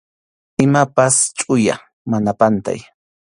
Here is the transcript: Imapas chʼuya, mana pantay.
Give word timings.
Imapas 0.65 1.15
chʼuya, 1.37 1.75
mana 2.09 2.31
pantay. 2.39 2.79